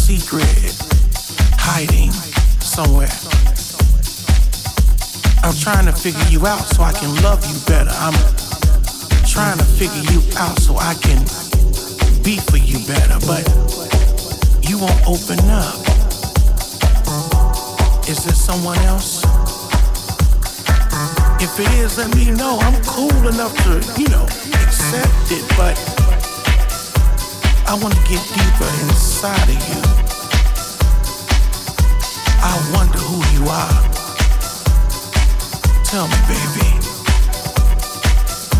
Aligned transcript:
secret 0.00 0.72
hiding 1.60 2.10
somewhere. 2.60 3.12
I'm 5.44 5.54
trying 5.54 5.86
to 5.86 5.92
figure 5.92 6.24
you 6.30 6.46
out 6.46 6.64
so 6.72 6.82
I 6.82 6.92
can 6.92 7.10
love 7.22 7.44
you 7.44 7.56
better. 7.66 7.92
I'm 8.00 8.16
trying 9.28 9.58
to 9.58 9.64
figure 9.64 10.04
you 10.10 10.20
out 10.38 10.58
so 10.58 10.76
I 10.76 10.94
can 10.94 11.20
be 12.24 12.38
for 12.48 12.56
you 12.56 12.80
better, 12.88 13.20
but 13.28 13.44
you 14.64 14.78
won't 14.80 15.02
open 15.06 15.38
up. 15.52 15.76
Is 18.08 18.24
there 18.24 18.34
someone 18.34 18.78
else? 18.88 19.22
If 21.42 21.60
it 21.60 21.70
is, 21.78 21.98
let 21.98 22.14
me 22.16 22.30
know. 22.30 22.58
I'm 22.60 22.82
cool 22.84 23.28
enough 23.28 23.54
to, 23.64 24.00
you 24.00 24.08
know, 24.08 24.24
accept 24.24 25.30
it, 25.30 25.44
but. 25.56 25.99
I 27.70 27.74
want 27.74 27.94
to 27.94 28.00
get 28.00 28.20
deeper 28.34 28.68
inside 28.82 29.48
of 29.48 29.54
you. 29.54 29.80
I 32.42 32.54
wonder 32.74 32.98
who 32.98 33.22
you 33.30 33.48
are. 33.48 33.82
Tell 35.84 36.08
me, 36.08 36.16
baby. 36.26 36.66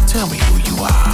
Tell 0.06 0.28
me 0.28 0.38
who 0.38 0.58
you 0.70 0.84
are. 0.84 1.09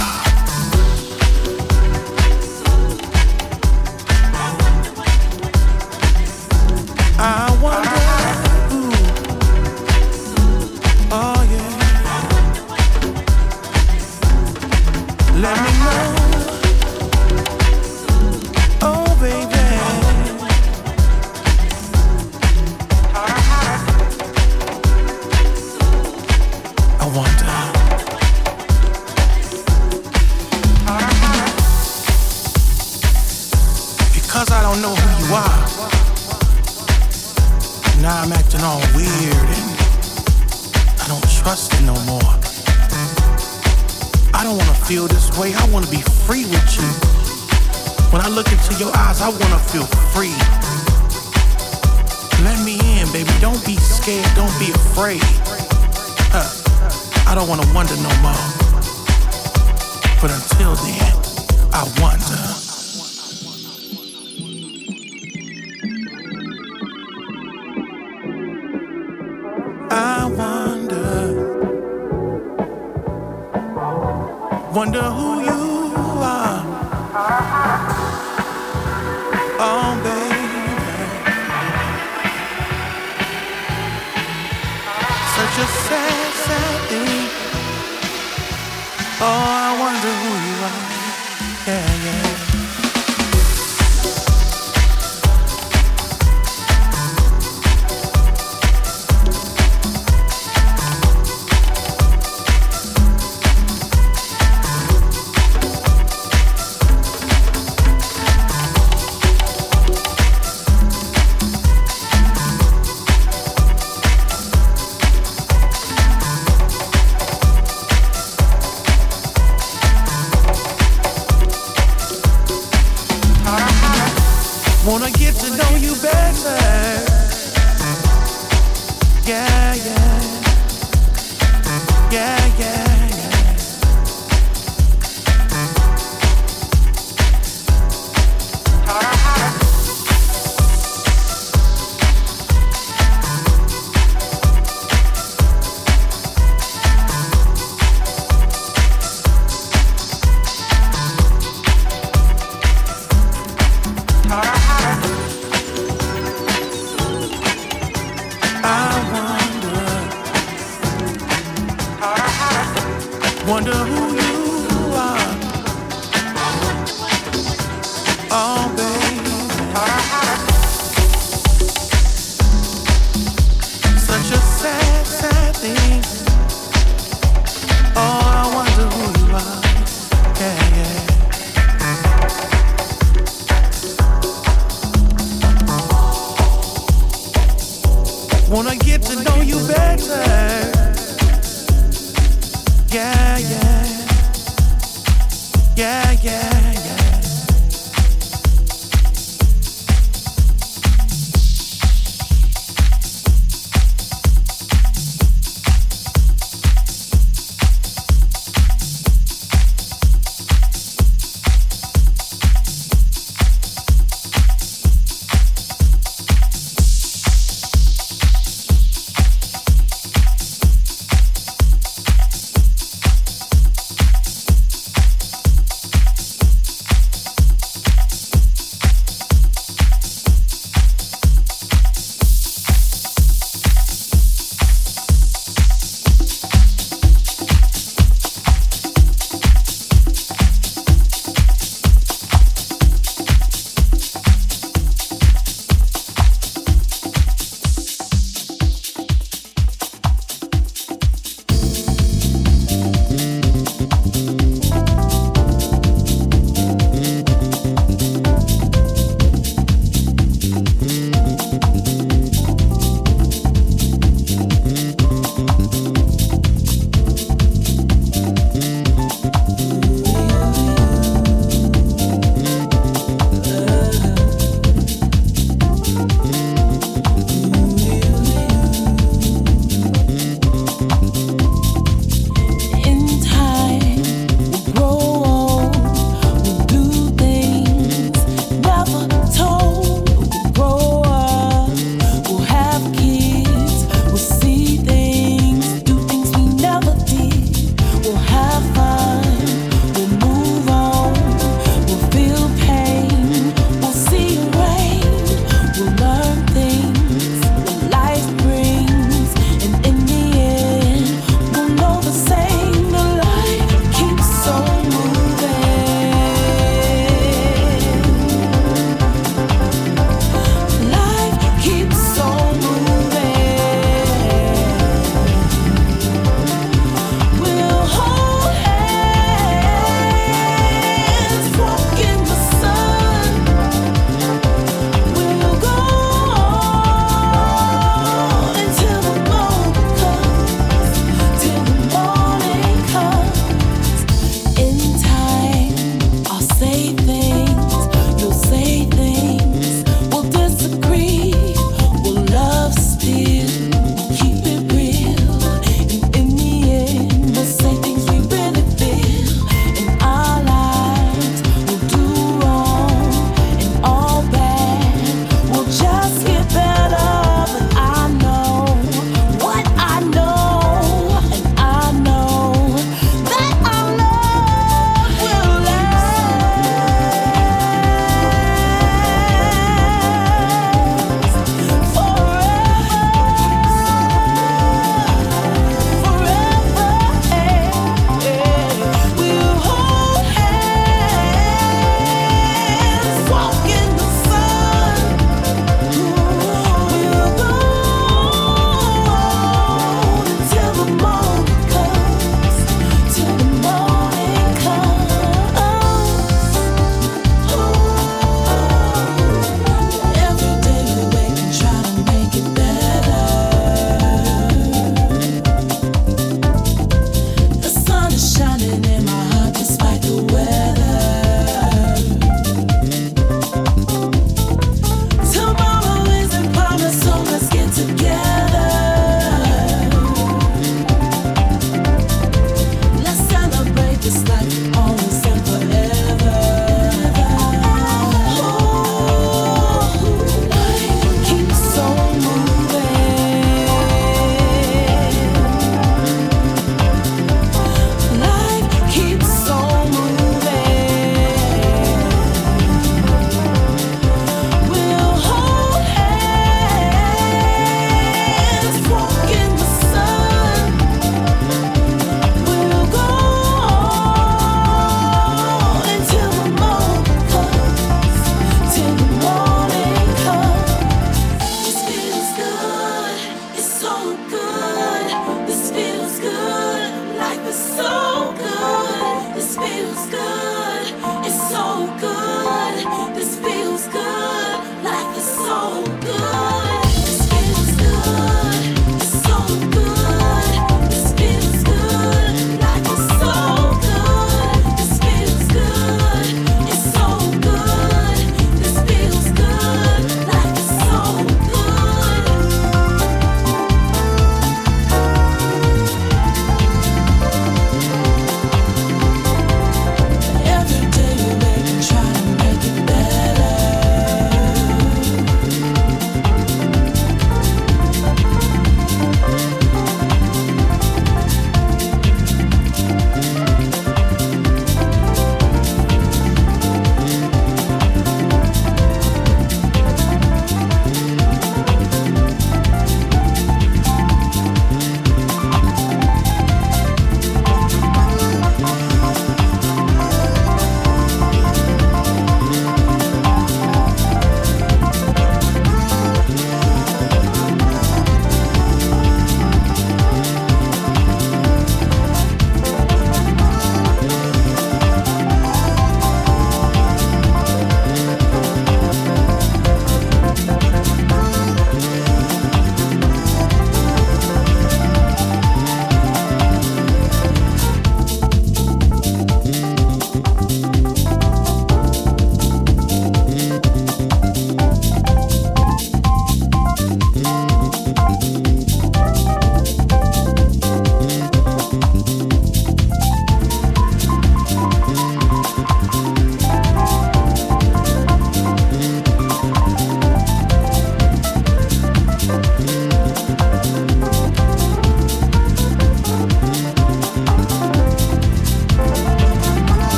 Wonder 74.77 75.09
who 75.09 75.36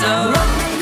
true. 0.00 0.79